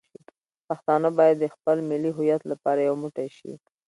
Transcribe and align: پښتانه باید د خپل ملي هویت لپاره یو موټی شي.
پښتانه 0.67 1.09
باید 1.19 1.37
د 1.39 1.45
خپل 1.53 1.77
ملي 1.89 2.11
هویت 2.17 2.41
لپاره 2.51 2.79
یو 2.87 2.95
موټی 3.03 3.27
شي. 3.37 3.53